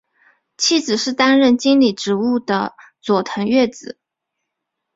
[0.57, 3.99] 妻子是担任经理职务的佐藤悦子。